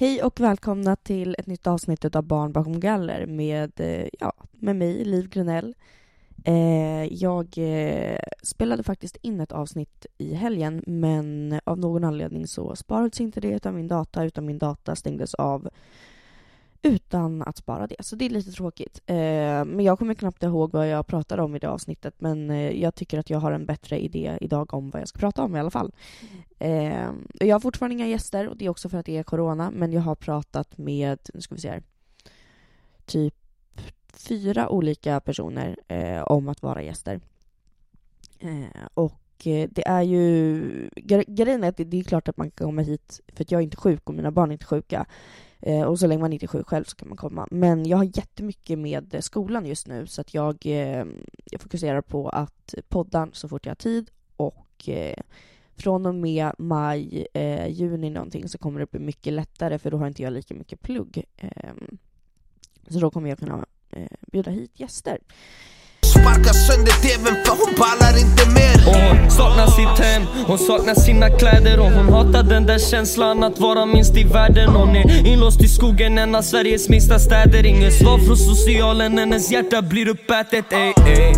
[0.00, 4.76] Hej och välkomna till ett nytt avsnitt av Barn bakom galler med, eh, ja, med
[4.76, 5.74] mig, Liv Grunell.
[6.44, 12.76] Eh, jag eh, spelade faktiskt in ett avsnitt i helgen men av någon anledning så
[12.76, 15.68] sparades inte det utan min data, utan min data stängdes av
[16.82, 17.96] utan att spara det.
[18.00, 19.00] Så det är lite tråkigt.
[19.06, 19.16] Eh,
[19.64, 22.94] men jag kommer knappt ihåg vad jag pratade om i det avsnittet men eh, jag
[22.94, 25.60] tycker att jag har en bättre idé idag om vad jag ska prata om i
[25.60, 25.92] alla fall.
[26.58, 29.70] Eh, jag har fortfarande inga gäster och det är också för att det är corona
[29.70, 31.82] men jag har pratat med, nu ska vi se här,
[33.06, 33.34] typ
[34.12, 37.20] fyra olika personer eh, om att vara gäster.
[38.38, 40.90] Eh, och eh, det är ju...
[41.26, 43.58] Grejen är att det, det är klart att man kan komma hit för att jag
[43.58, 45.06] är inte sjuk och mina barn är inte sjuka.
[45.60, 47.48] Eh, och så länge man inte är sjuk själv så kan man komma.
[47.50, 51.04] Men jag har jättemycket med eh, skolan just nu så att jag, eh,
[51.50, 55.18] jag fokuserar på att podda så fort jag har tid och eh,
[55.76, 59.96] från och med maj, eh, juni någonting så kommer det bli mycket lättare för då
[59.96, 61.24] har inte jag lika mycket plugg.
[61.36, 61.98] Ehm,
[62.88, 65.18] så då kommer jag kunna eh, bjuda hit gäster.
[66.20, 68.88] Sparkar sönder tvn för hon pallar inte mer.
[68.88, 73.44] Och hon saknar sitt hem, hon saknar sina kläder Och hon hatar den där känslan
[73.44, 74.68] att vara minst i världen.
[74.68, 77.66] Hon är inlåst i skogen, en av Sveriges minsta städer.
[77.66, 80.72] Inget svar från socialen, hennes hjärta blir uppätet.
[80.72, 81.32] Ey, ey.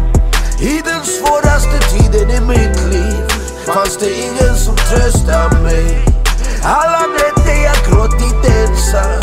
[0.61, 3.25] I den svåraste tiden i mitt liv
[3.67, 6.05] fanns det ingen som tröstade mig.
[6.63, 9.21] Alla nätter jag gråtit ensam.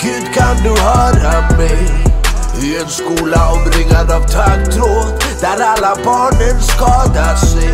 [0.00, 2.15] Gud kan du höra mig
[2.62, 5.08] i en skola omringad av taggtråd
[5.40, 7.70] där alla barnen skadar sig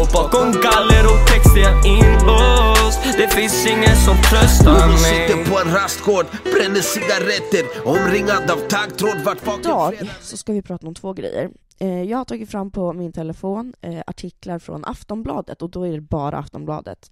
[0.00, 5.50] Och bakom galler och text är jag inlåst Det finns ingen som tröstar mig sitter
[5.50, 10.86] på en rastgård, bränner cigaretter omringad av taggtråd vart bakom Idag så ska vi prata
[10.86, 11.50] om två grejer.
[11.80, 15.92] Eh, Jag har tagit fram på min telefon eh, artiklar från Aftonbladet och då är
[15.92, 17.10] det bara Aftonbladet.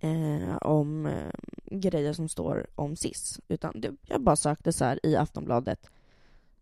[0.00, 1.30] Eh, om eh,
[1.66, 3.40] grejer som står om SIS.
[3.48, 5.90] Utan det, jag bara sökte så här i Aftonbladet,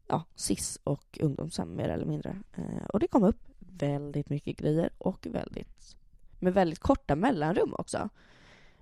[0.09, 2.37] ja, SIS och ungdomshem mer eller mindre.
[2.57, 5.97] Eh, och det kom upp väldigt mycket grejer och väldigt,
[6.39, 8.09] med väldigt korta mellanrum också.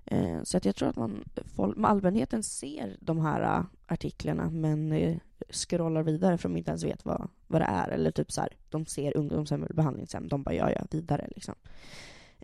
[0.05, 1.23] Eh, så att jag tror att man,
[1.55, 5.17] folk, allmänheten ser de här eh, artiklarna men eh,
[5.49, 7.89] scrollar vidare för de inte ens vet vad, vad det är.
[7.89, 11.55] Eller typ så här, de ser ungdomshem eller behandlingshem, de bara ja, ja, vidare liksom.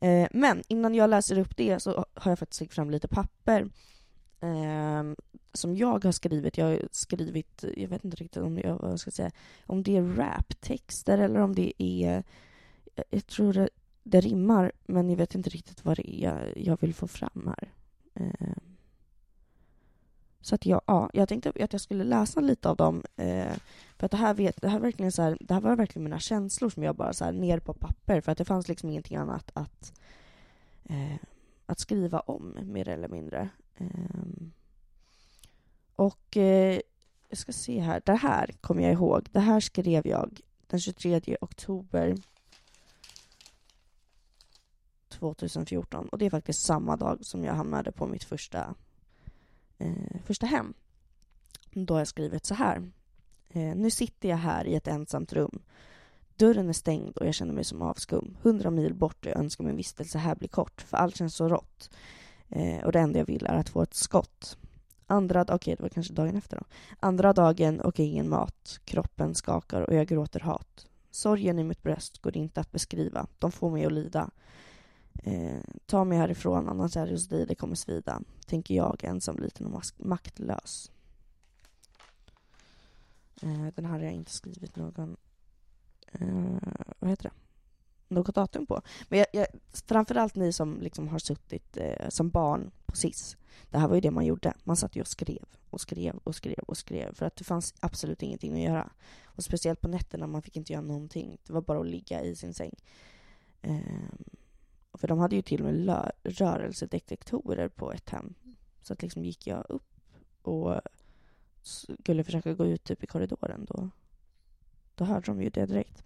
[0.03, 3.62] Eh, men innan jag läser upp det så har jag faktiskt tagit fram lite papper
[4.41, 5.03] eh,
[5.53, 6.58] som jag har skrivit.
[6.58, 9.31] Jag har skrivit, jag vet inte riktigt om, jag, vad jag ska säga,
[9.66, 12.24] om det är raptexter eller om det är,
[13.09, 13.69] jag tror det,
[14.03, 17.53] det rimmar men jag vet inte riktigt vad det är jag, jag vill få fram
[17.58, 17.72] här.
[18.14, 18.58] Eh,
[20.41, 23.03] så att jag, ja, jag tänkte att jag skulle läsa lite av dem.
[23.16, 23.53] Eh,
[24.03, 26.19] för att det här, vet, det, här verkligen så här, det här var verkligen mina
[26.19, 28.22] känslor som jag bara så här, ner på papper.
[28.22, 29.94] För att det fanns liksom ingenting annat att,
[30.84, 31.16] eh,
[31.66, 33.50] att skriva om, mer eller mindre.
[33.75, 33.88] Eh,
[35.96, 36.80] och eh,
[37.30, 38.02] jag ska se här.
[38.06, 39.28] Det här kommer jag ihåg.
[39.31, 42.16] Det här skrev jag den 23 oktober
[45.09, 46.09] 2014.
[46.09, 48.75] Och det är faktiskt samma dag som jag hamnade på mitt första
[49.78, 50.74] eh, första hem.
[51.74, 52.91] Då har jag skrivit så här.
[53.53, 55.62] Eh, nu sitter jag här i ett ensamt rum.
[56.36, 58.38] Dörren är stängd och jag känner mig som avskum.
[58.41, 61.50] Hundra mil bort och jag önskar min vistelse här blir kort, för allt känns så
[61.50, 61.90] rått.
[62.50, 64.58] Eh, och det enda jag vill är att få ett skott.
[65.08, 66.64] Andra, okej okay, det var kanske dagen efter då.
[67.00, 68.80] Andra dagen och ingen mat.
[68.86, 70.88] Kroppen skakar och jag gråter hat.
[71.12, 73.28] Sorgen i mitt bröst går inte att beskriva.
[73.40, 74.30] De får mig att lida.
[75.24, 78.22] Eh, ta mig härifrån, annars är det hos dig det kommer svida.
[78.46, 80.91] Tänker jag, ensam, liten och maktlös.
[83.41, 85.17] Eh, den här har jag inte skrivit någon...
[86.11, 86.57] Eh,
[86.99, 87.35] vad heter det?
[88.07, 88.81] Något datum på.
[89.09, 89.47] Men jag, jag,
[89.88, 93.38] framförallt ni som liksom har suttit eh, som barn på SIS.
[93.69, 94.53] Det här var ju det man gjorde.
[94.63, 97.73] Man satt ju och skrev och skrev och skrev och skrev för att det fanns
[97.79, 98.89] absolut ingenting att göra.
[99.23, 101.38] Och speciellt på nätterna, man fick inte göra någonting.
[101.47, 102.73] Det var bara att ligga i sin säng.
[103.61, 103.79] Eh,
[104.93, 108.33] för de hade ju till och med rörelsedetektorer på ett hem.
[108.81, 109.93] Så att liksom gick jag upp
[110.41, 110.81] och
[112.00, 113.90] skulle försöka gå ut typ i korridoren då,
[114.96, 116.03] då hörde de ju det direkt.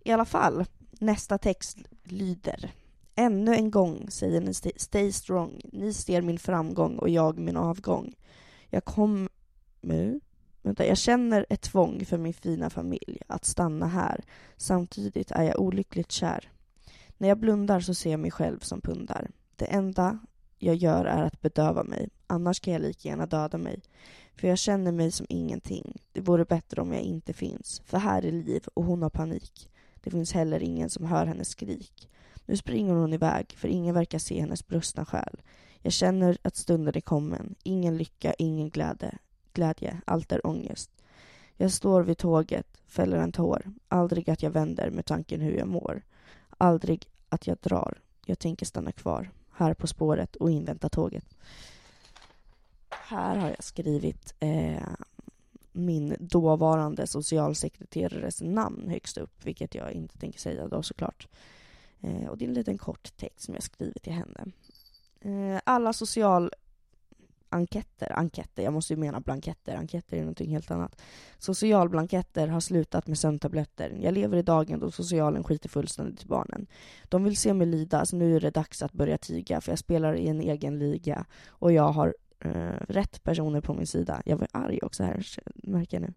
[0.00, 2.72] I alla fall, nästa text lyder.
[3.14, 5.60] Ännu en gång säger ni stay strong.
[5.72, 8.14] Ni ser min framgång och jag min avgång.
[8.68, 9.28] Jag kommer...
[10.62, 14.24] Vänta, jag känner ett tvång för min fina familj att stanna här.
[14.56, 16.50] Samtidigt är jag olyckligt kär.
[17.18, 19.30] När jag blundar så ser jag mig själv som pundar.
[19.56, 20.18] Det enda
[20.58, 23.82] jag gör är att bedöva mig, annars kan jag lika gärna döda mig.
[24.36, 26.02] För jag känner mig som ingenting.
[26.12, 27.82] Det vore bättre om jag inte finns.
[27.84, 29.70] För här är liv och hon har panik.
[29.94, 32.08] Det finns heller ingen som hör hennes skrik.
[32.46, 35.42] Nu springer hon iväg, för ingen verkar se hennes brustna själ.
[35.82, 37.54] Jag känner att stunden är kommen.
[37.62, 39.18] Ingen lycka, ingen glädje.
[39.52, 40.00] glädje.
[40.04, 40.90] Allt är ångest.
[41.56, 43.72] Jag står vid tåget, fäller en tår.
[43.88, 46.02] Aldrig att jag vänder med tanken hur jag mår.
[46.58, 47.98] Aldrig att jag drar.
[48.26, 51.36] Jag tänker stanna kvar här på spåret och invänta tåget.
[53.02, 54.88] Här har jag skrivit eh,
[55.72, 61.28] min dåvarande socialsekreterares namn högst upp, vilket jag inte tänker säga då såklart.
[62.00, 64.44] Eh, och det är en liten kort text som jag skrivit till henne.
[65.20, 71.00] Eh, alla socialanketter, enkätter, jag måste ju mena blanketter, enkätter är någonting helt annat.
[71.38, 73.98] Socialblanketter har slutat med sömntabletter.
[74.02, 76.66] Jag lever i dagen då socialen skiter fullständigt i barnen.
[77.08, 79.78] De vill se mig lida, så nu är det dags att börja tiga, för jag
[79.78, 82.14] spelar i en egen liga och jag har
[82.44, 84.22] eh, rätt personer på min sida.
[84.24, 86.14] Jag var arg också här, märker jag nu.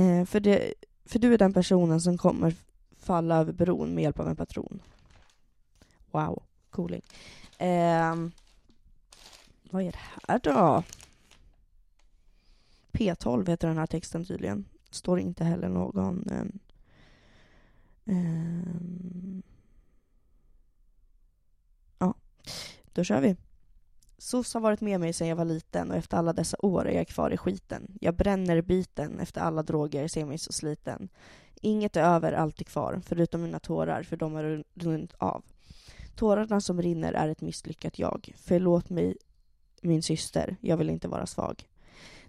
[0.00, 0.74] Eh, för, det,
[1.04, 2.54] för du är den personen som kommer
[2.98, 4.82] falla över bron med hjälp av en patron.
[6.10, 7.02] Wow, cooling.
[7.58, 8.16] Eh,
[9.70, 10.82] vad är det här då?
[12.92, 14.64] P12 heter den här texten tydligen.
[14.90, 16.28] Står inte heller någon...
[16.30, 16.46] Eh,
[18.16, 19.42] eh,
[21.98, 22.14] ja,
[22.92, 23.36] då kör vi.
[24.24, 26.96] SOS har varit med mig sedan jag var liten och efter alla dessa år är
[26.96, 27.98] jag kvar i skiten.
[28.00, 31.08] Jag bränner biten efter alla droger, ser mig så sliten.
[31.54, 35.44] Inget är över, allt är kvar, förutom mina tårar, för de har runnit av.
[36.16, 38.32] Tårarna som rinner är ett misslyckat jag.
[38.36, 39.16] Förlåt mig,
[39.82, 41.64] min syster, jag vill inte vara svag.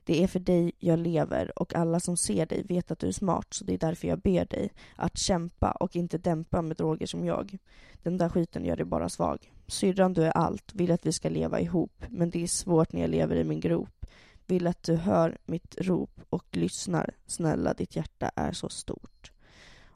[0.06, 3.12] Det är för dig jag lever och alla som ser dig vet att du är
[3.12, 7.08] smart så det är därför jag ber dig att kämpa och inte dämpa med droger
[7.08, 7.58] som jag.
[8.04, 9.52] Den där skiten gör dig bara svag.
[9.68, 13.02] Syrran, du är allt, vill att vi ska leva ihop men det är svårt när
[13.02, 14.06] jag lever i min grop.
[14.46, 17.14] Vill att du hör mitt rop och lyssnar.
[17.26, 19.32] Snälla, ditt hjärta är så stort.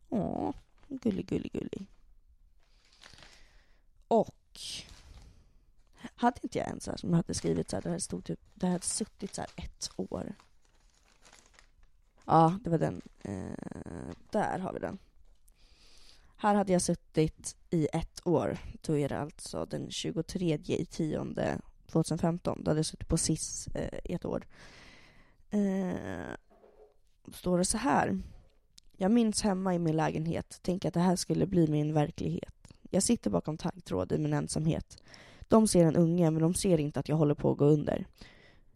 [0.09, 0.51] Åh,
[0.87, 1.85] gullig, gullig, gullig.
[4.07, 4.59] Och
[6.19, 8.39] hade inte jag en så här som hade skrivit så här, det här stod typ,
[8.53, 10.35] det hade suttit så här ett år.
[12.25, 13.01] Ja, det var den.
[13.21, 14.97] Eh, där har vi den.
[16.35, 18.57] Här hade jag suttit i ett år.
[18.81, 22.63] Då är det alltså den 23 i tionde 2015.
[22.63, 24.47] Då hade jag suttit på SIS eh, i ett år.
[25.49, 26.33] Eh,
[27.33, 28.21] står det så här.
[28.97, 32.73] Jag minns hemma i min lägenhet, tänk att det här skulle bli min verklighet.
[32.89, 34.97] Jag sitter bakom taggtråd i min ensamhet.
[35.49, 38.05] De ser en unge, men de ser inte att jag håller på att gå under.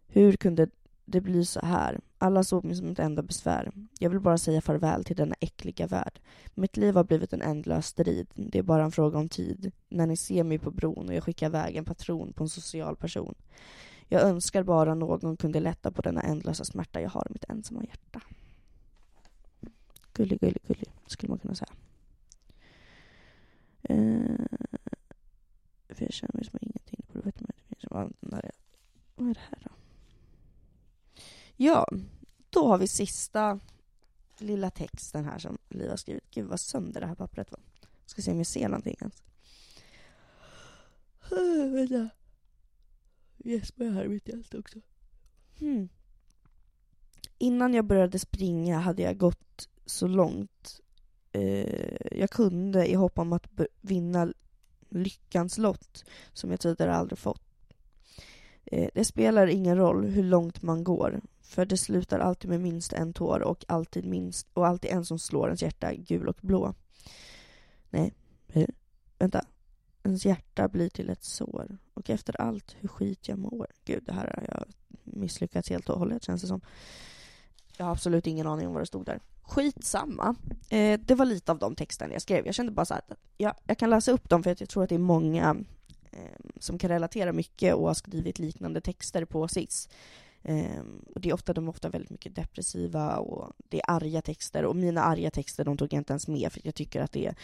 [0.06, 0.68] Hur kunde
[1.04, 2.00] det bli så här?
[2.18, 3.72] Alla såg mig som ett enda besvär.
[3.98, 6.20] Jag vill bara säga farväl till denna äckliga värld.
[6.54, 8.26] Mitt liv har blivit en ändlös strid.
[8.34, 9.72] Det är bara en fråga om tid.
[9.88, 12.96] När ni ser mig på bron och jag skickar iväg en patron på en social
[12.96, 13.34] person.
[14.08, 17.84] Jag önskar bara någon kunde lätta på denna ändlösa smärta jag har i mitt ensamma
[17.84, 18.20] hjärta.
[20.12, 21.72] Gullig, gullig, gullig, skulle man kunna säga.
[23.90, 24.46] Uh,
[25.94, 27.04] för jag känner mig som ingenting.
[27.06, 27.64] På det vet man inte.
[29.14, 29.70] Vad är det här då?
[31.56, 31.88] Ja,
[32.50, 33.60] då har vi sista
[34.38, 36.30] lilla texten här som Liv har skrivit.
[36.30, 37.60] Gud vad sönder det här pappret var.
[38.06, 39.22] Ska se om jag ser någonting ens.
[41.74, 42.08] Vänta.
[43.36, 44.78] Gäspar jag här mitt i allt också.
[45.58, 45.88] Hmm.
[47.38, 50.80] Innan jag började springa hade jag gått så långt
[51.32, 53.46] eh, jag kunde i hopp om att
[53.80, 54.32] vinna
[54.94, 57.42] lyckans lott som jag tidigare aldrig fått.
[58.64, 62.92] Eh, det spelar ingen roll hur långt man går, för det slutar alltid med minst
[62.92, 66.74] en tår och alltid, minst, och alltid en som slår ens hjärta gul och blå.
[67.90, 68.14] Nej,
[68.46, 68.66] hur?
[69.18, 69.46] Vänta.
[70.02, 71.78] Ens hjärta blir till ett sår.
[71.94, 73.66] Och efter allt hur skit jag mår.
[73.84, 74.64] Gud, det här har jag
[75.04, 76.60] misslyckats helt och hållet känns det som.
[77.76, 79.20] Jag har absolut ingen aning om vad det stod där.
[79.44, 80.34] Skitsamma.
[80.70, 82.46] Eh, det var lite av de texterna jag skrev.
[82.46, 84.82] Jag kände bara så att jag, jag kan läsa upp dem för att jag tror
[84.82, 85.56] att det är många
[86.10, 86.18] eh,
[86.60, 89.88] som kan relatera mycket och har skrivit liknande texter på SIS.
[90.42, 90.82] Eh,
[91.14, 94.64] och det är ofta, de är ofta väldigt mycket depressiva och det är arga texter.
[94.64, 97.34] Och mina arga texter de tog jag inte ens med för jag tycker att det,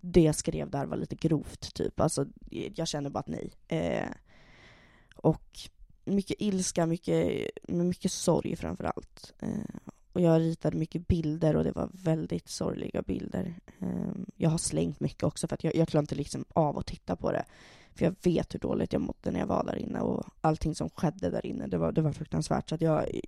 [0.00, 2.00] det jag skrev där var lite grovt, typ.
[2.00, 2.26] Alltså,
[2.74, 3.52] jag känner bara att nej.
[3.68, 4.08] Eh,
[5.16, 5.58] och
[6.04, 9.32] mycket ilska, mycket, mycket sorg framför allt.
[9.38, 9.48] Eh,
[10.14, 13.54] och jag ritade mycket bilder och det var väldigt sorgliga bilder.
[13.80, 16.86] Ehm, jag har slängt mycket också för att jag, jag klarar inte liksom av att
[16.86, 17.44] titta på det.
[17.94, 20.90] För jag vet hur dåligt jag mådde när jag var där inne och allting som
[20.90, 22.68] skedde där inne, det var, det var fruktansvärt.
[22.68, 23.20] Så att jag,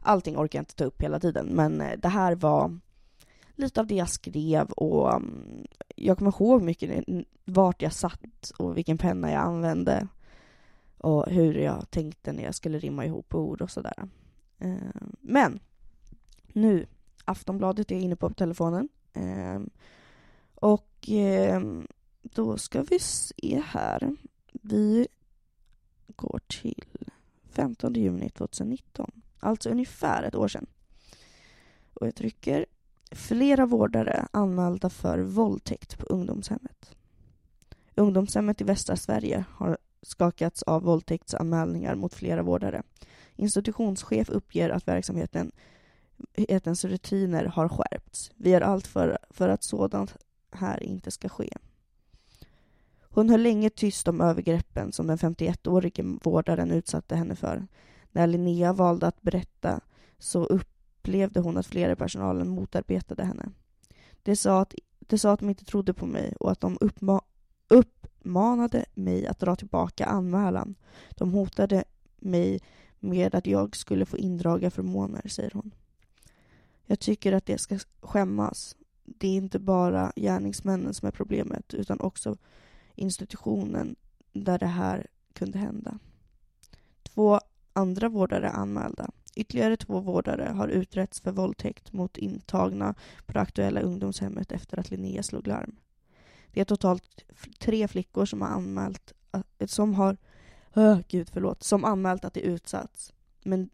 [0.00, 2.78] allting orkar jag inte ta upp hela tiden, men eh, det här var
[3.54, 5.66] lite av det jag skrev och mm,
[5.96, 7.04] jag kommer ihåg mycket
[7.44, 10.08] vart jag satt och vilken penna jag använde
[10.98, 14.08] och hur jag tänkte när jag skulle rimma ihop ord och sådär.
[14.58, 15.60] Ehm, men
[16.52, 16.86] nu.
[17.24, 18.88] Aftonbladet är inne på telefonen.
[19.12, 19.60] Eh,
[20.54, 21.62] och eh,
[22.22, 24.16] då ska vi se här.
[24.52, 25.08] Vi
[26.06, 26.84] går till
[27.50, 29.10] 15 juni 2019.
[29.40, 30.66] Alltså ungefär ett år sedan.
[31.94, 32.66] Och jag trycker
[33.10, 36.96] flera vårdare anmälda för våldtäkt på ungdomshemmet.
[37.94, 42.82] Ungdomshemmet i västra Sverige har skakats av våldtäktsanmälningar mot flera vårdare.
[43.36, 45.52] Institutionschef uppger att verksamheten
[46.32, 48.30] hetens rutiner har skärpts.
[48.36, 50.16] Vi gör allt för, för att sådant
[50.52, 51.50] här inte ska ske.
[53.00, 57.66] Hon höll länge tyst om övergreppen som den 51-årige vårdaren utsatte henne för.
[58.12, 59.80] När Linnea valde att berätta
[60.18, 63.48] så upplevde hon att flera i personalen motarbetade henne.
[64.22, 67.20] De sa att, de sa att de inte trodde på mig och att de uppma
[67.68, 70.74] uppmanade mig att dra tillbaka anmälan.
[71.10, 71.84] De hotade
[72.16, 72.60] mig
[72.98, 75.70] med att jag skulle få indraga förmåner, säger hon.
[76.90, 78.76] Jag tycker att det ska skämmas.
[79.04, 82.36] Det är inte bara gärningsmännen som är problemet utan också
[82.94, 83.96] institutionen
[84.32, 85.98] där det här kunde hända.
[87.02, 87.40] Två
[87.72, 89.10] andra vårdare är anmälda.
[89.36, 92.94] Ytterligare två vårdare har utretts för våldtäkt mot intagna
[93.26, 95.76] på det aktuella ungdomshemmet efter att Linnea slog larm.
[96.52, 97.24] Det är totalt
[97.58, 100.16] tre flickor som har anmält, eh, som har,
[100.74, 103.12] oh, gud förlåt, som anmält att de utsatts.
[103.44, 103.70] Men,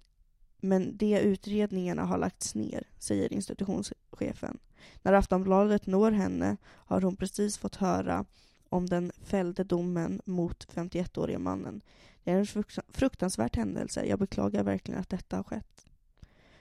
[0.60, 4.58] men de utredningarna har lagts ner, säger institutionschefen.
[5.02, 8.24] När Aftonbladet når henne har hon precis fått höra
[8.68, 11.80] om den fällde domen mot 51-årige mannen.
[12.24, 14.04] Det är en fruktansvärd händelse.
[14.04, 15.86] Jag beklagar verkligen att detta har skett.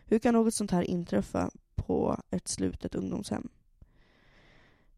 [0.06, 3.50] Hur kan något sånt här inträffa på ett slutet ungdomshem?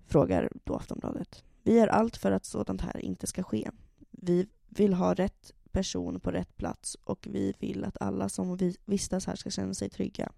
[0.05, 1.43] Frågar då Aftonbladet.
[1.63, 3.71] Vi gör allt för att sådant här inte ska ske.
[4.11, 9.25] Vi vill ha rätt person på rätt plats och vi vill att alla som vistas
[9.25, 10.31] här ska känna sig trygga.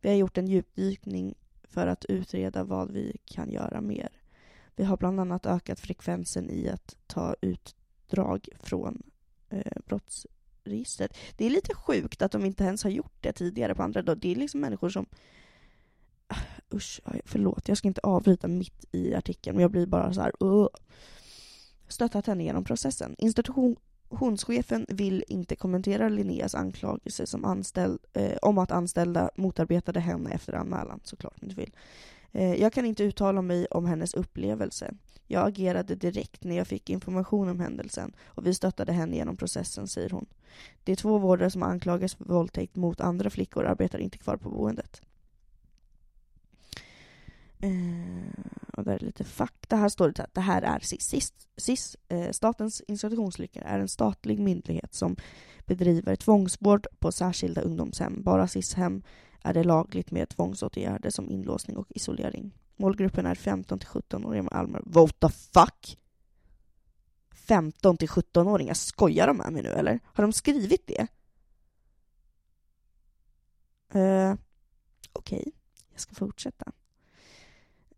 [0.00, 4.08] Vi har gjort en djupdykning för att utreda vad vi kan göra mer.
[4.76, 9.02] Vi har bland annat ökat frekvensen i att ta utdrag från
[9.50, 11.16] eh, brottsregistret.
[11.36, 14.02] Det är lite sjukt att de inte ens har gjort det tidigare på andra.
[14.02, 14.20] dagar.
[14.20, 15.06] Det är liksom människor som...
[16.26, 16.40] Ah,
[16.74, 20.32] usch, förlåt, jag ska inte avbryta mitt i artikeln, men jag blir bara så här...
[20.42, 20.68] Uh.
[21.88, 23.14] Stöttat henne genom processen.
[24.10, 30.52] Institutionschefen vill inte kommentera Linneas anklagelse som anställd, eh, om att anställda motarbetade henne efter
[30.52, 31.70] anmälan, såklart inte vill.
[32.32, 34.94] Eh, jag kan inte uttala mig om hennes upplevelse.
[35.26, 39.88] Jag agerade direkt när jag fick information om händelsen och vi stöttade henne genom processen,
[39.88, 40.26] säger hon.
[40.84, 45.02] De två vårdare som anklagas för våldtäkt mot andra flickor arbetar inte kvar på boendet.
[47.66, 49.76] Eh, och där är lite fakta.
[49.76, 51.02] Här står det att det här är SIS.
[51.02, 55.16] SIS, SIS eh, Statens institutionslyckor, är en statlig myndighet som
[55.66, 58.22] bedriver tvångsvård på särskilda ungdomshem.
[58.22, 59.02] Bara SIS-hem
[59.42, 62.54] är det lagligt med tvångsåtgärder som inlåsning och isolering.
[62.76, 64.82] Målgruppen är 15 till 17-åringar med allmän...
[64.86, 65.98] What the fuck?
[67.30, 70.00] 15 till 17-åringar, skojar de med mig nu eller?
[70.04, 71.06] Har de skrivit det?
[74.00, 74.34] Eh,
[75.12, 75.52] Okej, okay.
[75.92, 76.72] jag ska fortsätta.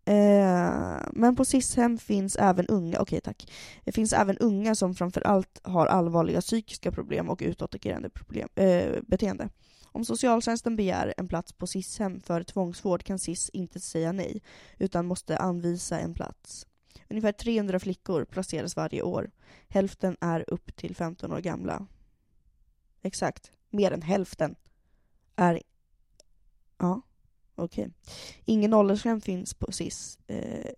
[0.09, 3.51] Eh, men på SIS-hem finns även unga, okej okay, tack.
[3.83, 9.49] Det finns även unga som framförallt har allvarliga psykiska problem och utåtagerande problem, uh, beteende.
[9.85, 14.41] Om socialtjänsten begär en plats på SIS-hem för tvångsvård kan SIS inte säga nej,
[14.77, 16.67] utan måste anvisa en plats.
[17.09, 19.31] Ungefär 300 flickor placeras varje år.
[19.67, 21.87] Hälften är upp till 15 år gamla.
[23.01, 24.55] Exakt, mer än hälften
[25.35, 25.61] är...
[26.77, 27.01] Ja,
[27.59, 27.83] okej.
[27.83, 27.93] Okay.
[28.45, 30.71] Ingen åldersgräns finns på SIS, eh,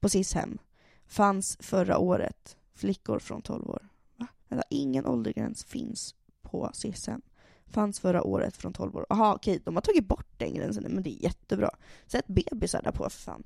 [0.00, 0.58] på SIS-hem.
[1.06, 2.56] Fanns förra året.
[2.74, 3.88] Flickor från 12 år.
[4.16, 4.26] Va?
[4.70, 7.22] Ingen åldersgräns finns på SIS-hem.
[7.66, 9.06] Fanns förra året från 12 år.
[9.08, 11.70] Jaha, okej, de har tagit bort den gränsen men det är jättebra.
[12.06, 13.42] Sätt bebisar där på för fan.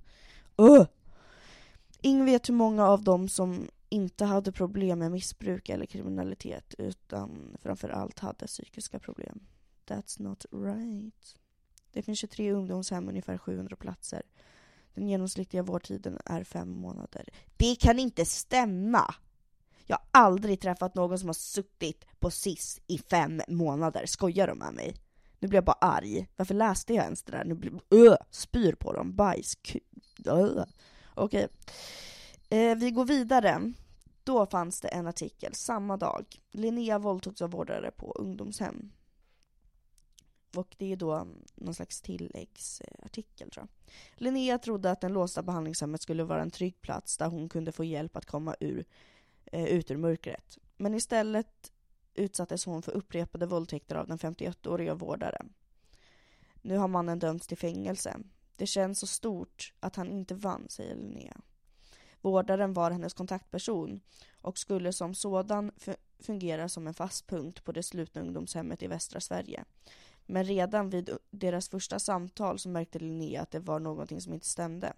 [0.61, 0.87] Uh!
[2.01, 7.57] Ingen vet hur många av dem som inte hade problem med missbruk eller kriminalitet utan
[7.63, 9.41] framför allt hade psykiska problem.
[9.87, 11.37] That's not right.
[11.95, 14.23] Det finns 23 ungdomshem, ungefär 700 platser.
[14.95, 17.29] Den genomsnittliga vårdtiden är fem månader.
[17.57, 19.15] Det kan inte stämma!
[19.87, 24.07] Jag har aldrig träffat någon som har suttit på SIS i fem månader.
[24.07, 24.95] Skojar de med mig?
[25.39, 26.29] Nu blir jag bara arg.
[26.37, 27.45] Varför läste jag ens det där?
[27.45, 29.17] Nu blir öh, spyr på dem.
[29.17, 29.57] Bajs.
[30.27, 30.65] Öh.
[31.15, 31.49] Okej.
[32.49, 33.73] Eh, vi går vidare.
[34.25, 36.27] Då fanns det en artikel samma dag.
[36.51, 38.91] Linnea våldtogs av vårdare på ungdomshem.
[40.57, 43.93] Och det är då någon slags tilläggsartikel tror jag.
[44.23, 47.85] Linnea trodde att den låsta behandlingshemmet skulle vara en trygg plats där hon kunde få
[47.85, 48.85] hjälp att komma ur
[49.53, 50.59] eh, ut ur mörkret.
[50.77, 51.73] Men istället
[52.15, 55.53] utsattes hon för upprepade våldtäkter av den 51-åriga vårdaren.
[56.63, 58.17] Nu har mannen dömts till fängelse.
[58.57, 61.41] Det känns så stort att han inte vann, säger Linnea.
[62.21, 64.01] Vårdaren var hennes kontaktperson
[64.41, 65.73] och skulle som sådan
[66.19, 69.65] fungera som en fast punkt på det slutna ungdomshemmet i västra Sverige.
[70.27, 74.47] Men redan vid deras första samtal så märkte Linnea att det var någonting som inte
[74.47, 74.93] stämde.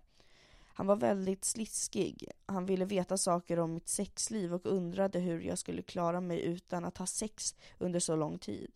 [0.76, 2.30] Han var väldigt sliskig.
[2.46, 6.84] Han ville veta saker om mitt sexliv och undrade hur jag skulle klara mig utan
[6.84, 8.70] att ha sex under så lång tid.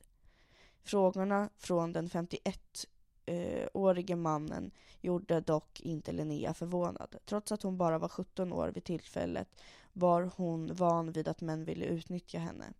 [0.83, 7.17] Frågorna från den 51-årige mannen gjorde dock inte Linnea förvånad.
[7.25, 9.49] Trots att hon bara var 17 år vid tillfället
[9.93, 12.73] var hon van vid att män ville utnyttja henne.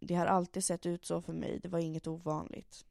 [0.00, 2.84] Det har alltid sett ut så för mig, det var inget ovanligt.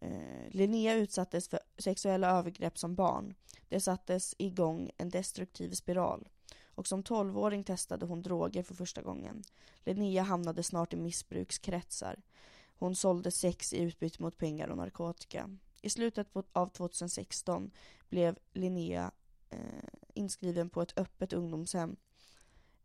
[0.00, 3.34] Eh, Linnea utsattes för sexuella övergrepp som barn.
[3.68, 6.28] Det sattes igång en destruktiv spiral.
[6.64, 9.42] Och som tolvåring testade hon droger för första gången.
[9.84, 12.22] Linnea hamnade snart i missbrukskretsar.
[12.78, 15.50] Hon sålde sex i utbyte mot pengar och narkotika.
[15.82, 17.70] I slutet av 2016
[18.08, 19.10] blev Linnea
[19.50, 19.58] eh,
[20.14, 21.96] inskriven på ett öppet ungdomshem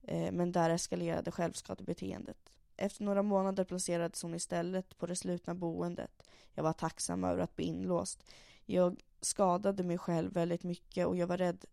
[0.04, 2.50] Eh, men där eskalerade självskadebeteendet.
[2.78, 6.24] Efter några månader placerades hon istället på det slutna boendet.
[6.54, 8.24] Jag var tacksam över att bli inlåst.
[8.66, 11.66] Jag skadade mig själv väldigt mycket och jag var rädd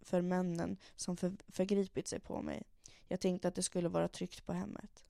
[0.00, 2.62] för männen som för, förgripit sig på mig.
[3.08, 5.04] Jag tänkte att det skulle vara tryggt på hemmet.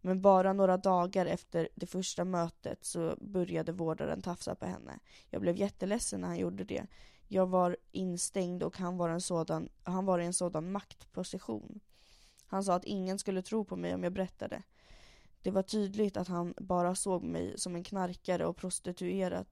[0.00, 4.98] Men bara några dagar efter det första mötet så började vårdaren tafsa på henne.
[5.30, 6.86] Jag blev jätteledsen när han gjorde det.
[7.28, 11.80] Jag var instängd och han var, en sådan, han var i en sådan maktposition.
[12.46, 14.62] Han sa att ingen skulle tro på mig om jag berättade.
[15.42, 19.48] Det var tydligt att han bara såg mig som en knarkare och prostituerat,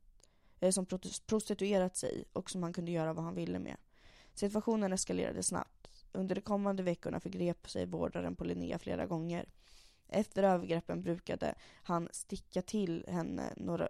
[0.61, 0.87] eh, som
[1.27, 3.77] prostituerat sig och som han kunde göra vad han ville med.
[4.35, 5.89] Situationen eskalerade snabbt.
[6.13, 9.49] Under de kommande veckorna förgrep sig vårdaren på Linnea flera gånger.
[10.09, 13.89] Efter övergreppen brukade han sticka till henne några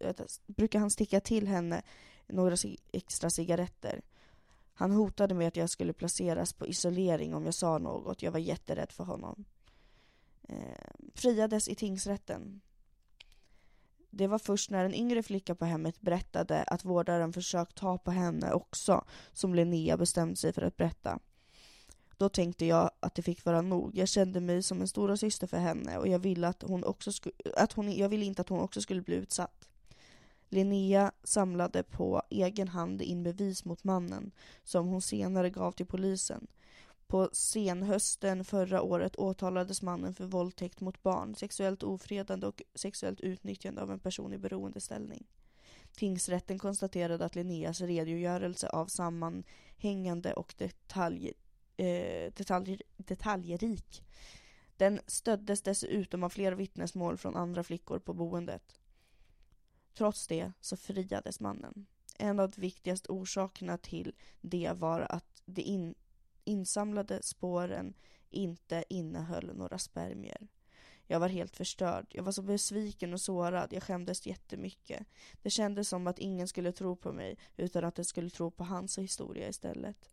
[0.00, 0.14] Eh,
[0.46, 1.82] brukar han sticka till henne
[2.26, 2.56] några
[2.92, 4.02] extra cigaretter.
[4.74, 8.22] Han hotade med att jag skulle placeras på isolering om jag sa något.
[8.22, 9.44] Jag var jätterädd för honom.
[10.48, 12.60] Eh, friades i tingsrätten.
[14.10, 18.10] Det var först när en yngre flicka på hemmet berättade att vårdaren försökt ta på
[18.10, 21.18] henne också som Linnea bestämde sig för att berätta.
[22.16, 23.96] Då tänkte jag att det fick vara nog.
[23.96, 27.12] Jag kände mig som en stora syster för henne och jag ville, att hon också
[27.12, 29.69] sku, att hon, jag ville inte att hon också skulle bli utsatt.
[30.52, 34.32] Linnea samlade på egen hand in bevis mot mannen
[34.64, 36.46] som hon senare gav till polisen.
[37.06, 43.82] På senhösten förra året åtalades mannen för våldtäkt mot barn, sexuellt ofredande och sexuellt utnyttjande
[43.82, 45.26] av en person i beroendeställning.
[45.96, 51.32] Tingsrätten konstaterade att Linneas redogörelse av sammanhängande och detalj,
[51.76, 54.02] eh, detalj, detaljrik.
[54.76, 58.79] Den stöddes dessutom av flera vittnesmål från andra flickor på boendet.
[59.94, 61.86] Trots det så friades mannen.
[62.18, 65.94] En av de viktigaste orsakerna till det var att de in,
[66.44, 67.94] insamlade spåren
[68.30, 70.48] inte innehöll några spermier.
[71.06, 72.06] Jag var helt förstörd.
[72.10, 73.72] Jag var så besviken och sårad.
[73.72, 75.06] Jag skämdes jättemycket.
[75.42, 78.64] Det kändes som att ingen skulle tro på mig utan att de skulle tro på
[78.64, 80.10] hans historia istället.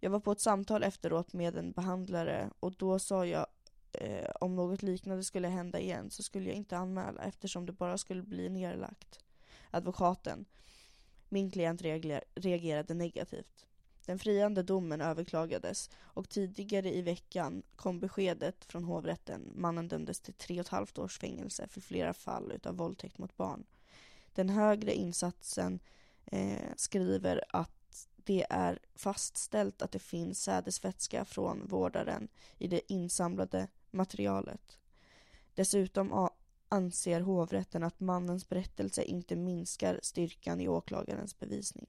[0.00, 3.46] Jag var på ett samtal efteråt med en behandlare och då sa jag
[3.94, 7.98] eh, om något liknande skulle hända igen så skulle jag inte anmäla eftersom det bara
[7.98, 9.20] skulle bli nedlagt.
[9.70, 10.44] Advokaten,
[11.28, 11.82] min klient
[12.34, 13.66] reagerade negativt.
[14.06, 19.52] Den friande domen överklagades och tidigare i veckan kom beskedet från hovrätten.
[19.54, 23.36] Mannen dömdes till tre och ett halvt års fängelse för flera fall utav våldtäkt mot
[23.36, 23.64] barn.
[24.34, 25.80] Den högre insatsen
[26.24, 32.28] eh, skriver att det är fastställt att det finns sädesvätska från vårdaren
[32.58, 34.78] i det insamlade materialet.
[35.54, 36.28] Dessutom
[36.68, 41.86] anser hovrätten att mannens berättelse inte minskar styrkan i åklagarens bevisning.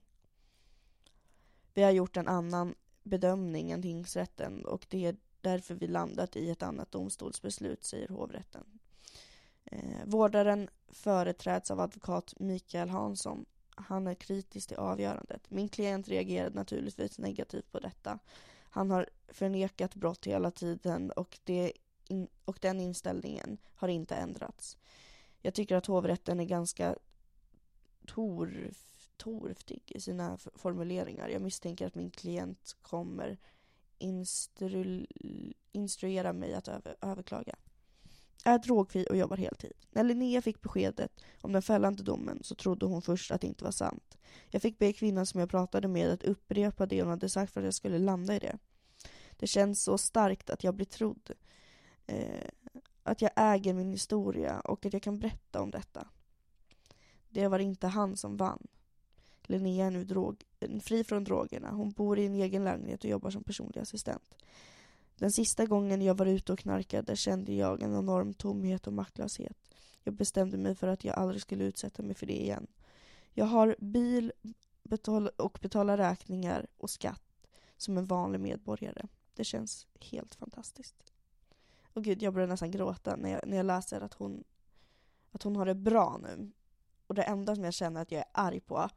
[1.74, 6.50] Vi har gjort en annan bedömning än tingsrätten och det är därför vi landat i
[6.50, 8.64] ett annat domstolsbeslut, säger hovrätten.
[9.64, 13.44] Eh, vårdaren företräds av advokat Mikael Hansson.
[13.74, 15.50] Han är kritisk till avgörandet.
[15.50, 18.18] Min klient reagerade naturligtvis negativt på detta.
[18.70, 21.72] Han har förnekat brott hela tiden och det
[22.08, 24.76] in, och den inställningen har inte ändrats.
[25.42, 26.96] Jag tycker att hovrätten är ganska
[28.06, 31.28] torf, torftig i sina formuleringar.
[31.28, 33.38] Jag misstänker att min klient kommer
[33.98, 35.06] instru,
[35.72, 37.56] instruera mig att över, överklaga.
[38.44, 39.72] Är drogfri och jobbar heltid.
[39.90, 43.64] När Linnea fick beskedet om den fällande domen så trodde hon först att det inte
[43.64, 44.18] var sant.
[44.50, 47.60] Jag fick be kvinnan som jag pratade med att upprepa det hon hade sagt för
[47.60, 48.58] att jag skulle landa i det.
[49.36, 51.30] Det känns så starkt att jag blir trodd
[52.06, 52.48] eh,
[53.02, 56.08] att jag äger min historia och att jag kan berätta om detta.
[57.28, 58.66] Det var inte han som vann.
[59.42, 61.70] Linnea är nu drog, eh, fri från drogerna.
[61.70, 64.34] Hon bor i en egen lägenhet och jobbar som personlig assistent.
[65.18, 69.56] Den sista gången jag var ute och knarkade kände jag en enorm tomhet och maktlöshet.
[70.04, 72.66] Jag bestämde mig för att jag aldrig skulle utsätta mig för det igen.
[73.32, 74.32] Jag har bil
[74.82, 77.22] betal och betalar räkningar och skatt
[77.76, 79.06] som en vanlig medborgare.
[79.34, 81.12] Det känns helt fantastiskt.
[81.96, 84.44] Och gud, jag börjar nästan gråta när jag, när jag läser att hon,
[85.30, 86.52] att hon har det bra nu.
[87.06, 88.88] Och det enda som jag känner att jag är arg på,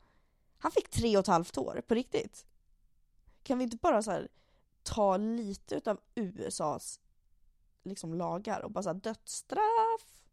[0.57, 2.45] han fick tre och ett halvt år, på riktigt.
[3.43, 4.27] Kan vi inte bara så här,
[4.83, 6.99] ta lite utav USAs
[7.83, 10.23] liksom lagar och bara så här, dödsstraff?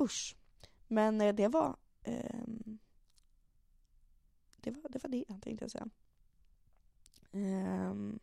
[0.00, 0.36] Usch.
[0.88, 2.44] Men eh, det var, eh,
[4.56, 5.88] det var det, var det tänkte jag säga.
[7.30, 8.20] Um,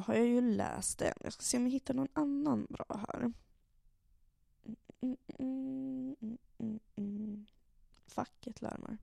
[0.00, 1.14] då har jag ju läst det.
[1.20, 3.32] Jag ska se om jag hittar någon annan bra här.
[5.00, 7.46] Mm, mm, mm, mm, mm.
[8.06, 8.98] Facket larmar.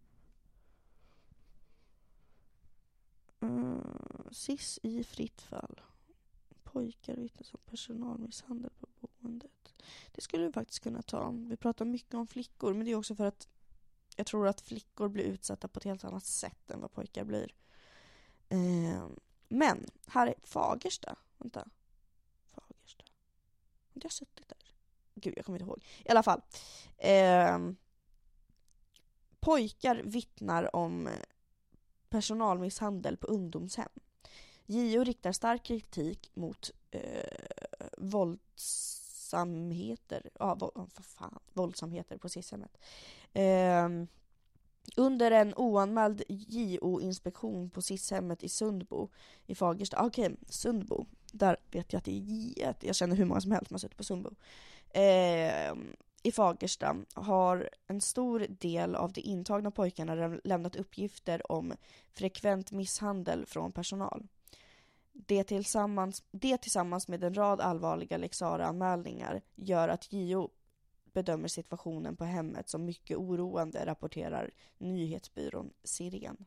[3.39, 5.81] Eh, uh, SIS i fritt fall.
[6.63, 9.73] Pojkar vittnas om personalmisshandel på boendet.
[10.11, 11.31] Det skulle vi faktiskt kunna ta.
[11.31, 13.47] Vi pratar mycket om flickor, men det är också för att
[14.15, 17.55] jag tror att flickor blir utsatta på ett helt annat sätt än vad pojkar blir.
[18.53, 19.09] Uh,
[19.47, 21.15] men här är Fagersta.
[21.37, 21.67] Vänta.
[22.45, 23.03] Fagersta.
[23.03, 24.73] Har inte jag suttit där?
[25.15, 25.83] Gud, jag kommer inte ihåg.
[26.05, 26.41] I alla fall.
[26.97, 27.59] Eh,
[29.39, 31.09] pojkar vittnar om
[32.09, 33.89] personalmisshandel på ungdomshem.
[34.65, 37.23] JO riktar stark kritik mot eh,
[37.97, 42.77] våldsamheter, ja, vad fan, våldsamheter på SIS-hemmet.
[43.33, 43.89] Eh,
[44.95, 49.09] under en oanmäld JO-inspektion på SIS-hemmet i Sundbo
[49.45, 49.97] i Fagersta.
[49.97, 51.05] Ah, okej, okay, Sundbo.
[51.31, 53.79] Där vet jag att det är J Jag känner hur många som helst som har
[53.79, 54.29] suttit på Sundbo.
[54.89, 55.73] Eh,
[56.23, 61.73] I Fagersta har en stor del av de intagna pojkarna lämnat uppgifter om
[62.13, 64.27] frekvent misshandel från personal.
[65.13, 70.49] Det tillsammans, det tillsammans med en rad allvarliga lex anmälningar gör att JO
[71.17, 76.45] bedömer situationen på hemmet som mycket oroande, rapporterar nyhetsbyrån Siren.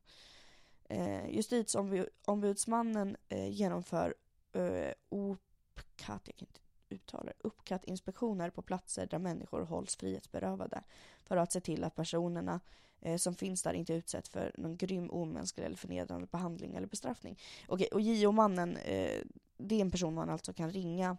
[0.85, 4.14] Eh, justitieombudsmannen eh, genomför
[4.52, 10.83] eh, OPCAT, jag kan inte uttala uppkatt-inspektioner på platser där människor hålls frihetsberövade
[11.24, 12.61] för att se till att personerna
[13.00, 17.38] eh, som finns där inte utsätts för någon grym, omänsklig eller förnedrande behandling eller bestraffning.
[17.68, 19.22] Okej, och JO-mannen, eh,
[19.56, 21.16] det är en person man alltså kan ringa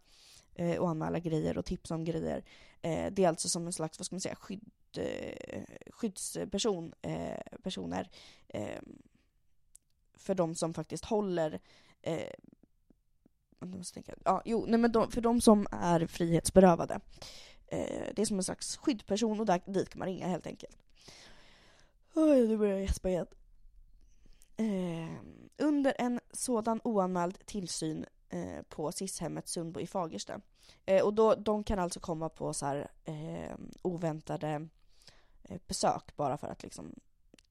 [0.56, 2.44] eh, och anmäla grejer och tipsa om grejer.
[2.82, 7.58] Eh, det är alltså som en slags, vad ska man säga, skydd, eh, skyddsperson, eh,
[7.64, 8.10] personer
[8.48, 8.82] eh,
[10.14, 11.60] för de som faktiskt håller
[12.02, 12.34] eh,
[14.26, 17.00] ja, jo, nej men de, för de som är frihetsberövade.
[17.68, 20.78] Eh, det är som en slags skyddsperson och där, dit kan man ringa helt enkelt.
[22.14, 23.28] Oj, nu börjar jag gäspa igen.
[24.58, 30.42] Ehm, under en sådan oanmäld tillsyn eh, på SIS-hemmet Sundbo i Fagersta.
[30.86, 34.68] Eh, och då, de kan alltså komma på så här, eh, oväntade
[35.44, 36.96] eh, besök bara för att liksom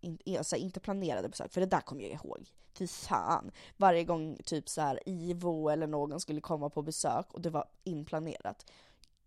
[0.00, 2.50] in, alltså inte planerade besök, för det där kommer jag ihåg.
[2.72, 3.50] Fy fan.
[3.76, 7.64] Varje gång typ så här Ivo eller någon skulle komma på besök och det var
[7.84, 8.70] inplanerat.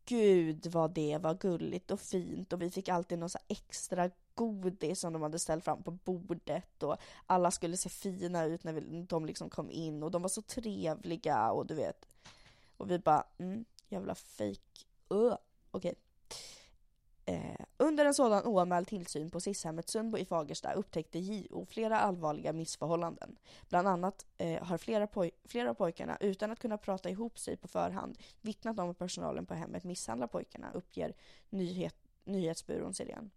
[0.05, 4.99] Gud vad det var gulligt och fint och vi fick alltid någon så extra godis
[4.99, 9.05] som de hade ställt fram på bordet och alla skulle se fina ut när vi,
[9.09, 12.05] de liksom kom in och de var så trevliga och du vet.
[12.77, 14.85] Och vi bara, mm, jävla fake.
[15.11, 15.35] Uh,
[15.71, 15.91] Okej.
[15.91, 15.95] Okay.
[17.25, 22.53] Eh, under en sådan oanmäld tillsyn på SIS-hemmet Sundbo i Fagersta upptäckte JO flera allvarliga
[22.53, 23.35] missförhållanden.
[23.69, 27.57] Bland annat eh, har flera, poj flera av pojkarna, utan att kunna prata ihop sig
[27.57, 31.13] på förhand, vittnat om att personalen på hemmet misshandlar pojkarna, uppger
[31.49, 33.31] nyhet, nyhetsbyrån Siren.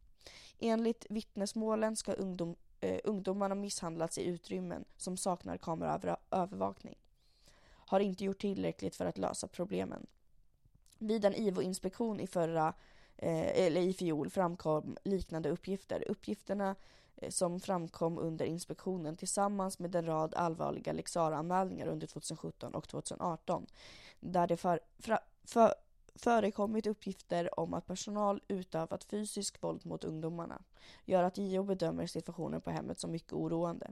[0.58, 6.98] Enligt vittnesmålen ska ungdom, eh, ungdomarna misshandlats i utrymmen som saknar kameraövervakning.
[7.68, 10.06] Har inte gjort tillräckligt för att lösa problemen.
[10.98, 12.74] Vid en IVO-inspektion i förra
[13.16, 16.04] eh, eller i fjol framkom liknande uppgifter.
[16.08, 16.74] Uppgifterna
[17.16, 23.66] eh, som framkom under inspektionen tillsammans med en rad allvarliga Lexara-anmälningar under 2017 och 2018
[24.20, 25.74] där det för, för, för,
[26.16, 30.62] förekommit uppgifter om att personal utövat fysisk våld mot ungdomarna
[31.04, 33.90] gör att JO bedömer situationen på hemmet som mycket oroande.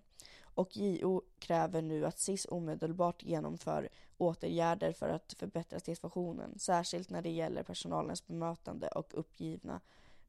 [0.54, 7.22] Och JO kräver nu att SIS omedelbart genomför åtgärder för att förbättra situationen, särskilt när
[7.22, 9.80] det gäller personalens bemötande och uppgivna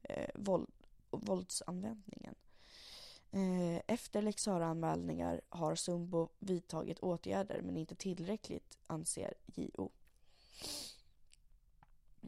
[0.02, 0.70] eh, våld,
[1.10, 2.34] våldsanvändningen.
[3.30, 9.90] Eh, efter Lex anmälningar har Sumbo vidtagit åtgärder men inte tillräckligt, anser JO.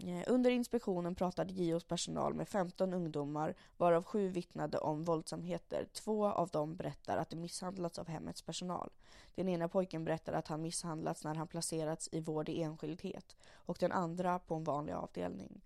[0.06, 5.88] Eh, under inspektionen pratade JOs personal med 15 ungdomar varav sju vittnade om våldsamheter.
[5.92, 8.90] Två av dem berättar att de misshandlats av hemmets personal.
[9.34, 13.76] Den ena pojken berättar att han misshandlats när han placerats i vård i enskildhet och
[13.80, 15.60] den andra på en vanlig avdelning.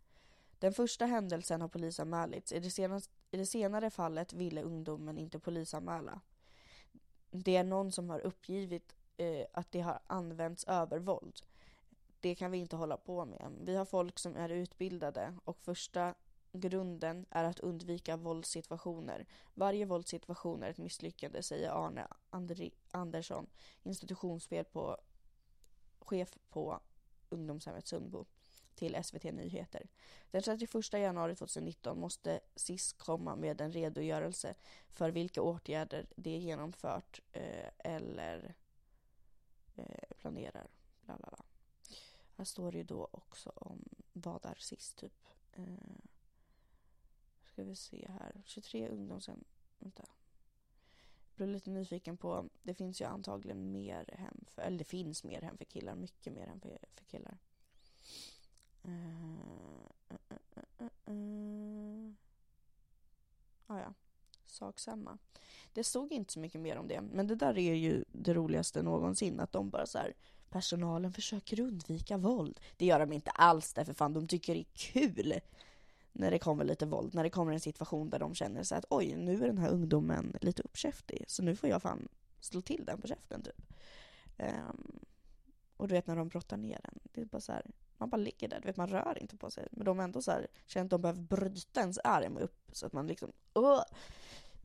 [0.59, 2.53] Den första händelsen har polisanmälts.
[2.53, 2.79] I det,
[3.31, 6.21] I det senare fallet ville ungdomen inte polisanmäla.
[7.31, 11.43] Det är någon som har uppgivit eh, att det har använts övervåld.
[12.23, 13.53] Det kan vi inte hålla på med.
[13.61, 16.15] Vi har folk som är utbildade och första
[16.53, 19.27] grunden är att undvika våldssituationer.
[19.55, 23.47] Varje våldssituation är ett misslyckande, säger Arne Andri Andersson,
[23.83, 24.97] institutionschef på
[25.99, 26.81] chef på
[27.29, 28.25] ungdomshemmet Sundbo
[28.75, 29.89] till SVT Nyheter.
[30.31, 34.55] Den 31 januari 2019 måste SIS komma med en redogörelse
[34.91, 38.55] för vilka åtgärder det genomfört eh, eller
[39.77, 40.67] eh, planerar.
[41.01, 41.52] Bla, bla, bla.
[42.43, 45.29] Här står det ju då också om vad är sist typ.
[45.53, 45.65] Eh,
[47.45, 48.43] ska vi se här.
[48.45, 49.45] 23 ungdomshem.
[49.79, 50.03] Vänta.
[50.03, 55.25] Jag blev lite nyfiken på, det finns ju antagligen mer hem för, eller det finns
[55.25, 57.39] mer hem för killar, mycket mer hem för, för killar.
[58.85, 58.93] Uh,
[60.11, 60.39] uh,
[60.81, 62.13] uh, uh,
[63.67, 63.95] ah, ja,
[64.47, 65.19] sak samma.
[65.73, 68.83] Det stod inte så mycket mer om det, men det där är ju det roligaste
[68.83, 70.15] någonsin, att de bara så här,
[70.53, 72.61] personalen försöker undvika våld.
[72.77, 75.41] Det gör de inte alls därför fan de tycker det är kul
[76.13, 78.85] när det kommer lite våld, när det kommer en situation där de känner så att
[78.91, 82.09] oj, nu är den här ungdomen lite uppkäftig, så nu får jag fan
[82.41, 83.63] slå till den på käften typ.
[84.39, 85.01] Um,
[85.77, 88.17] och du vet när de brottar ner den, det är bara så här, man bara
[88.17, 89.69] ligger där, du vet man rör inte på sig.
[89.71, 92.93] Men de ändå så här, känner att de behöver bryta ens arm upp så att
[92.93, 93.83] man liksom, Åh!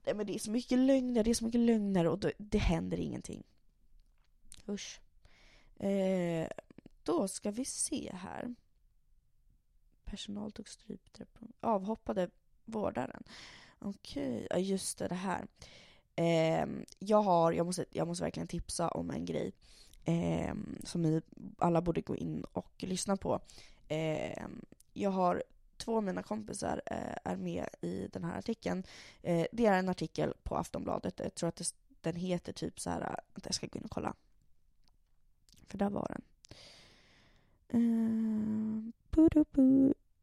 [0.06, 2.58] Nej, men det är så mycket lögner, det är så mycket lögner och då, det
[2.58, 3.44] händer ingenting.
[4.68, 5.02] Usch.
[5.80, 6.48] Eh,
[7.04, 8.56] då ska vi se här.
[10.06, 11.38] Personal tog strypträpp.
[11.60, 12.30] Avhoppade
[12.66, 13.24] vårdaren.
[13.80, 14.48] Okej, okay.
[14.50, 15.48] ja just det, det här.
[16.16, 16.68] Eh,
[17.00, 19.54] jag har, jag måste, jag måste verkligen tipsa om en grej.
[20.04, 21.22] Eh, som ni
[21.58, 23.40] alla borde gå in och lyssna på.
[23.88, 24.48] Eh,
[24.94, 25.44] jag har
[25.78, 28.84] två av mina kompisar eh, är med i den här artikeln.
[29.22, 31.20] Eh, det är en artikel på Aftonbladet.
[31.24, 33.02] Jag tror att det, den heter typ så här.
[33.02, 34.14] Eh, jag ska gå in och kolla.
[35.68, 36.22] För där var den.
[37.74, 38.92] Uh,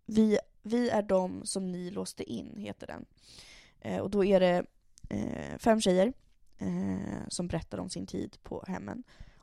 [0.07, 3.05] vi, vi är de som ni låste in, heter den.
[3.87, 4.65] Uh, och då är det
[5.13, 6.13] uh, fem tjejer
[6.59, 9.03] eh, som berättar om sin tid på hemmen.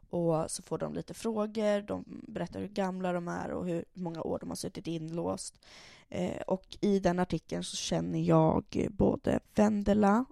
[0.10, 4.22] Och så får de lite frågor, de berättar hur gamla de är och hur många
[4.22, 5.60] år de har suttit inlåst.
[6.48, 10.26] och i den artikeln så känner jag både Vendela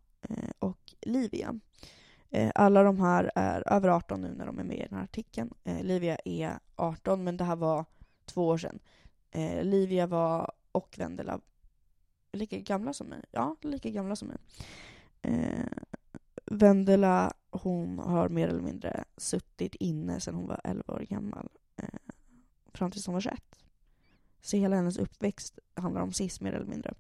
[0.60, 1.60] och Livia.
[2.32, 5.04] Eh, alla de här är över 18 nu när de är med i den här
[5.04, 5.54] artikeln.
[5.64, 7.86] Eh, Livia är 18, men det här var
[8.26, 8.80] två år sedan.
[9.32, 11.40] Eh, Livia var, och Vendela,
[12.32, 13.22] lika gamla som mig.
[13.32, 14.38] Ja, lika gamla som mig.
[15.22, 15.66] Eh,
[16.46, 21.50] Vendela, hon har mer eller mindre suttit inne sedan hon var 11 år gammal.
[21.76, 22.14] Eh,
[22.74, 23.44] fram tills hon var 21.
[24.42, 26.94] Så hela hennes uppväxt handlar om SIS mer eller mindre.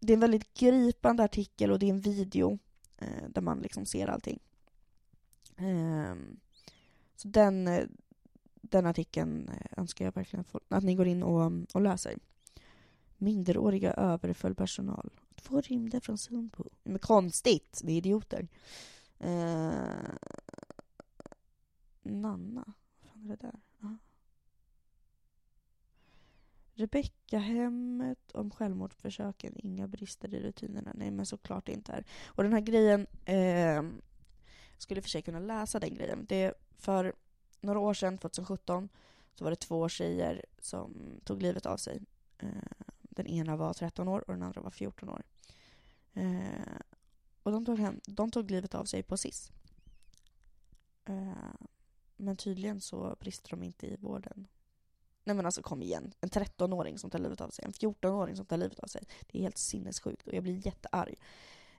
[0.00, 2.58] det är en väldigt gripande artikel och det är en video
[3.00, 4.38] eh, där man liksom ser allting.
[5.56, 6.14] Eh,
[7.16, 7.86] så den, eh,
[8.54, 12.18] den artikeln eh, önskar jag verkligen att ni går in och, mm, och läser.
[13.16, 15.10] Minderåriga överföll personal.
[15.34, 16.64] Två rymde från Sundbo.
[16.82, 18.48] Men konstigt, Ni är idioter.
[19.18, 20.10] Eh,
[22.02, 22.64] Nanna,
[23.00, 23.60] vad fan är det där?
[23.80, 23.96] Ah.
[26.80, 30.92] Rebecka-hemmet om självmordsförsöken, inga brister i rutinerna.
[30.94, 31.92] Nej men såklart inte.
[31.92, 32.04] Här.
[32.26, 33.82] Och den här grejen, eh,
[34.78, 36.26] skulle för sig kunna läsa den grejen.
[36.28, 37.12] Det för
[37.60, 38.88] några år sedan, 2017,
[39.34, 42.00] så var det två tjejer som tog livet av sig.
[42.38, 42.48] Eh,
[43.00, 45.22] den ena var 13 år och den andra var 14 år.
[46.14, 46.80] Eh,
[47.42, 49.52] och de tog, hem, de tog livet av sig på SIS.
[51.04, 51.32] Eh,
[52.16, 54.46] men tydligen så brister de inte i vården
[55.30, 56.12] Nej men alltså kom igen.
[56.20, 59.02] En 13-åring som tar livet av sig, en 14-åring som tar livet av sig.
[59.26, 61.14] Det är helt sinnessjukt och jag blir jättearg.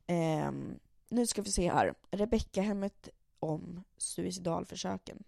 [0.08, 0.52] Eh,
[1.10, 1.94] nu ska vi se här.
[2.12, 3.10] Rebecka-hemmet
[3.40, 5.24] om suicidalförsöken.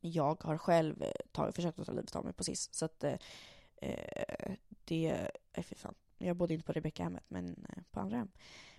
[0.00, 3.18] Jag har själv eh, tag, försökt att ta livet av mig precis, så att eh,
[3.76, 4.52] eh
[4.84, 5.30] det...
[5.56, 5.94] Nej fy fan.
[6.18, 8.30] Jag bodde inte på Rebecka-hemmet, men på andra hem.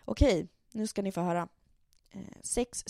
[0.05, 1.47] Okej, nu ska ni få höra.
[2.11, 2.83] Eh, sex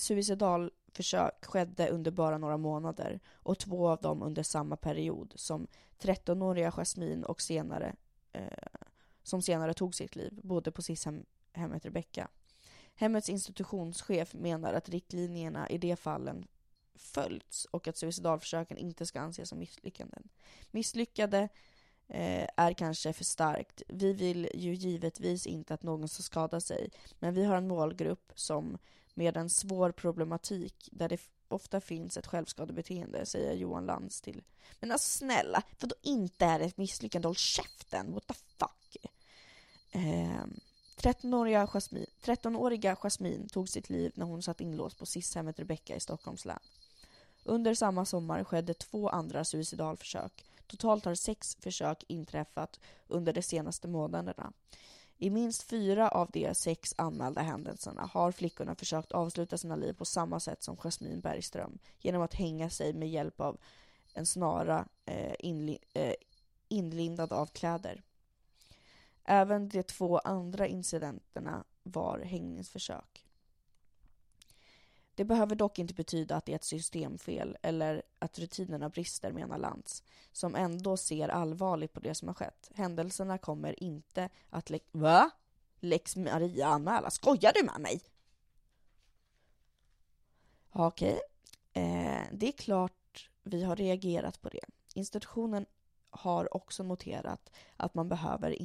[0.97, 5.67] försök skedde under bara några månader och två av dem under samma period som
[5.99, 7.95] 13-åriga Jasmine och senare
[8.31, 8.81] eh,
[9.23, 12.27] som senare tog sitt liv, bodde på SIS-hemmet Rebecka.
[12.95, 16.47] Hemmets institutionschef menar att riktlinjerna i de fallen
[16.95, 20.29] följts och att suicidalförsöken inte ska anses som misslyckanden.
[20.71, 21.49] Misslyckade
[22.07, 23.81] eh, är kanske för starkt.
[23.87, 28.31] Vi vill ju givetvis inte att någon ska skada sig, men vi har en målgrupp
[28.35, 28.77] som
[29.17, 34.43] med en svår problematik där det ofta finns ett självskadebeteende, säger Johan Lantz till.
[34.79, 37.27] Men alltså snälla, vadå inte är det ett misslyckande?
[37.27, 38.13] Håll käften!
[38.13, 38.97] What the fuck?
[39.91, 40.45] Eh,
[40.97, 45.99] 13-åriga Jasmin, 13 Jasmin tog sitt liv när hon satt inlåst på SIS-hemmet Rebecka i
[45.99, 46.59] Stockholms län.
[47.43, 50.45] Under samma sommar skedde två andra suicidalförsök.
[50.67, 54.53] Totalt har sex försök inträffat under de senaste månaderna.
[55.17, 60.05] I minst fyra av de sex anmälda händelserna har flickorna försökt avsluta sina liv på
[60.05, 63.57] samma sätt som Jasmine Bergström, genom att hänga sig med hjälp av
[64.13, 66.13] en snara eh, inli eh,
[66.67, 68.03] inlindad av kläder.
[69.23, 73.26] Även de två andra incidenterna var hängningsförsök.
[75.17, 79.57] Det behöver dock inte betyda att det är ett systemfel eller att rutinerna brister, menar
[79.57, 82.71] Lantz, som ändå ser allvarligt på det som har skett.
[82.75, 84.69] Händelserna kommer inte att...
[84.69, 85.29] Le Va?
[85.79, 87.09] Lex Maria anmäla?
[87.09, 88.01] Skojar du med mig?
[90.69, 91.19] Okej.
[91.73, 94.65] Eh, det är klart vi har reagerat på det.
[94.93, 95.65] Institutionen
[96.09, 98.61] har också noterat att man behöver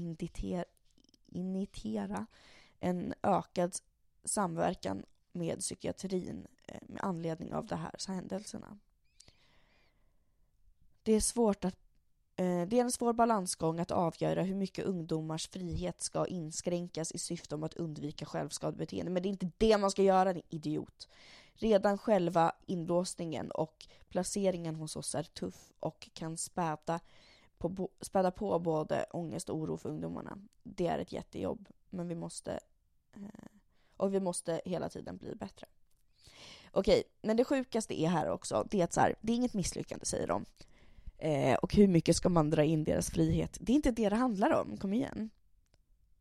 [1.27, 2.27] initiera
[2.81, 3.77] en ökad
[4.25, 8.79] samverkan med psykiatrin eh, med anledning av de här händelserna.
[11.03, 11.77] Det är svårt att
[12.37, 17.19] eh, det är en svår balansgång att avgöra hur mycket ungdomars frihet ska inskränkas i
[17.19, 19.11] syfte om att undvika självskadebeteende.
[19.11, 21.09] Men det är inte det man ska göra, din idiot.
[21.55, 27.01] Redan själva inlåsningen och placeringen hos oss är tuff och kan späda
[27.59, 30.39] på, späda på både ångest och oro för ungdomarna.
[30.63, 32.61] Det är ett jättejobb, men vi måste
[33.15, 33.52] eh,
[34.03, 35.67] och vi måste hela tiden bli bättre.
[36.71, 39.55] Okej, men det sjukaste är här också, det är att så här, det är inget
[39.55, 40.45] misslyckande säger de.
[41.19, 43.59] Eh, och hur mycket ska man dra in deras frihet?
[43.61, 45.31] Det är inte det det handlar om, kom igen.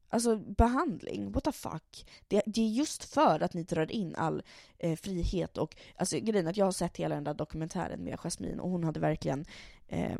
[0.09, 2.05] Alltså behandling, what the fuck?
[2.27, 4.43] Det, det är just för att ni drar in all
[4.77, 8.61] eh, frihet och, alltså grejen att jag har sett hela den där dokumentären med Jasmine
[8.61, 9.45] och hon hade verkligen
[9.87, 10.17] eh,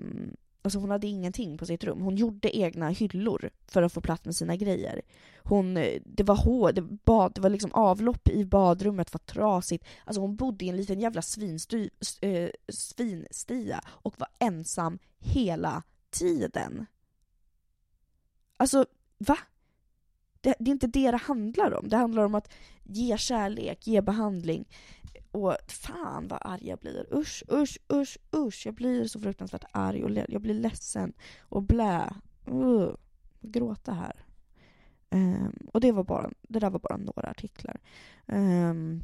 [0.62, 2.02] Alltså hon hade ingenting på sitt rum.
[2.02, 5.02] Hon gjorde egna hyllor för att få plats med sina grejer.
[5.44, 9.86] Hon, eh, det var hår, det, bad, det var liksom avlopp i badrummet, var trasigt.
[10.06, 11.90] Alltså hon bodde i en liten jävla svinstu,
[12.22, 16.86] äh, eh, svinstia och var ensam hela tiden.
[18.58, 18.86] Alltså,
[19.18, 19.38] va?
[20.42, 21.90] Det, det, är inte det det handlar om.
[21.90, 24.68] Det handlar om att ge kärlek, ge behandling.
[25.32, 27.14] Och fan vad arg jag blir.
[27.14, 28.66] Usch, usch, usch, usch.
[28.66, 32.14] Jag blir så fruktansvärt arg och jag blir ledsen och blä.
[32.52, 32.96] Uh,
[33.42, 34.26] gråta här.
[35.10, 37.80] Um, och det, var bara, det där var bara några artiklar.
[38.26, 39.04] Um,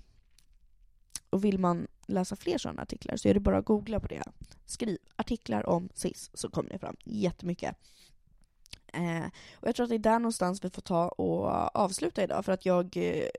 [1.30, 4.24] och vill man läsa fler sådana artiklar så är det bara att googla på det.
[4.66, 7.76] Skriv artiklar om SIS så kommer det fram jättemycket.
[8.94, 12.46] Eh, och jag tror att det är där någonstans vi får ta och avsluta idag
[12.46, 13.30] för att jag eh,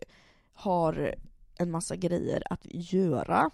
[0.52, 1.14] har
[1.58, 3.50] en massa grejer att göra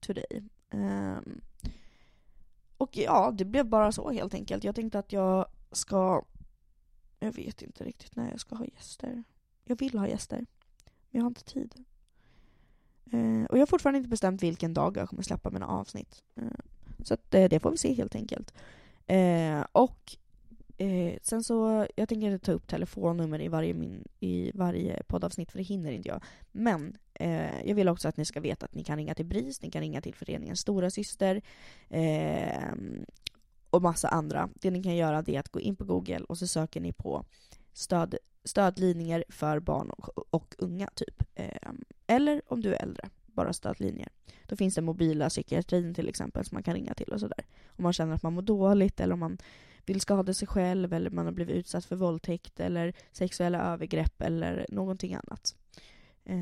[0.00, 0.42] today.
[0.70, 1.40] Um, ehm,
[2.76, 4.64] och ja, det blev bara så helt enkelt.
[4.64, 6.24] Jag tänkte att jag ska...
[7.18, 9.24] Jag vet inte riktigt när jag ska ha gäster.
[9.64, 10.46] Jag vill ha gäster, men
[11.10, 11.84] jag har inte tid.
[13.12, 16.22] Eh, och jag har fortfarande inte bestämt vilken dag jag kommer släppa mina avsnitt.
[16.36, 16.44] Eh,
[17.04, 18.54] så att, eh, det får vi se helt enkelt.
[19.06, 20.16] Eh, och
[20.82, 25.52] Eh, sen så, jag tänker inte ta upp telefonnummer i varje, min, i varje poddavsnitt
[25.52, 26.22] för det hinner inte jag.
[26.52, 29.62] Men eh, jag vill också att ni ska veta att ni kan ringa till BRIS,
[29.62, 31.42] ni kan ringa till föreningen Stora Syster
[31.88, 32.72] eh,
[33.70, 34.48] och massa andra.
[34.54, 37.24] Det ni kan göra är att gå in på Google och så söker ni på
[37.72, 38.14] stöd,
[38.44, 41.22] stödlinjer för barn och, och unga, typ.
[41.34, 41.70] Eh,
[42.06, 44.08] eller om du är äldre, bara stödlinjer.
[44.46, 47.44] Då finns det mobila psykiatrin till exempel som man kan ringa till och sådär.
[47.66, 49.38] Om man känner att man mår dåligt eller om man
[49.86, 54.66] vill skada sig själv eller man har blivit utsatt för våldtäkt eller sexuella övergrepp eller
[54.68, 55.54] någonting annat.
[56.24, 56.36] Eh,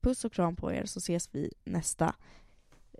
[0.00, 2.14] puss och kram på er så ses vi nästa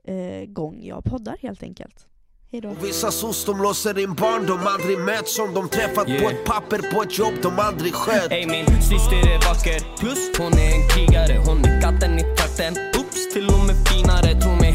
[0.04, 2.06] eh, gång jag poddar helt enkelt.
[2.52, 2.76] Hejdå.
[2.82, 6.22] Vissa sos de låser in barn de aldrig mött som de träffat yeah.
[6.22, 8.32] på ett papper på ett jobb de aldrig skött.
[8.32, 11.42] Ey min syster är vacker, plus hon är en krigare.
[11.46, 14.40] Hon är katten i trakten, oops till och med finare.
[14.40, 14.72] Tro mig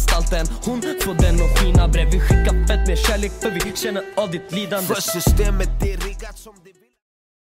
[0.00, 4.02] anstalten, hon får den att skina brev Vi skickar fett med kärlek för vi känner
[4.16, 4.86] av ditt lidande.
[4.86, 6.79] För systemet är riggat som det